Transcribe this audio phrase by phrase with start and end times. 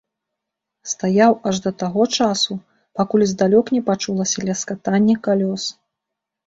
[0.93, 2.59] Стаяў аж да таго часу,
[3.01, 5.63] пакуль здалёк не пачулася ляскатанне калёс.